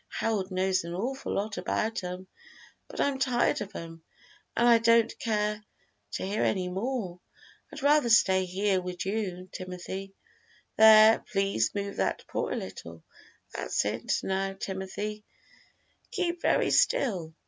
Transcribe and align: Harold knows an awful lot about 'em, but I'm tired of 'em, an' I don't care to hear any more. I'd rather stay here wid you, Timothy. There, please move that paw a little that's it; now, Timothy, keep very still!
Harold 0.09 0.49
knows 0.49 0.83
an 0.83 0.95
awful 0.95 1.31
lot 1.31 1.59
about 1.59 2.03
'em, 2.03 2.25
but 2.87 2.99
I'm 2.99 3.19
tired 3.19 3.61
of 3.61 3.75
'em, 3.75 4.01
an' 4.57 4.65
I 4.65 4.79
don't 4.79 5.13
care 5.19 5.63
to 6.13 6.25
hear 6.25 6.41
any 6.41 6.69
more. 6.69 7.19
I'd 7.71 7.83
rather 7.83 8.09
stay 8.09 8.45
here 8.45 8.81
wid 8.81 9.05
you, 9.05 9.47
Timothy. 9.51 10.15
There, 10.75 11.19
please 11.31 11.75
move 11.75 11.97
that 11.97 12.25
paw 12.25 12.49
a 12.49 12.55
little 12.57 13.03
that's 13.53 13.85
it; 13.85 14.21
now, 14.23 14.53
Timothy, 14.53 15.23
keep 16.09 16.41
very 16.41 16.71
still! 16.71 17.35